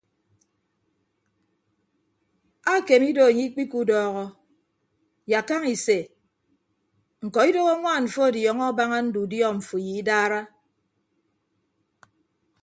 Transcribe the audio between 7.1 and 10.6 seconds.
ñkọ idoho añwaan mfọ ọdiọñọ abaña ndudiọ mfo ye idara.